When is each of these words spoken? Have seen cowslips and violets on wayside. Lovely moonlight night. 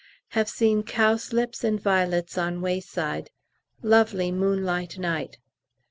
Have 0.29 0.49
seen 0.49 0.81
cowslips 0.81 1.63
and 1.63 1.79
violets 1.79 2.35
on 2.35 2.61
wayside. 2.61 3.29
Lovely 3.83 4.31
moonlight 4.31 4.97
night. 4.97 5.37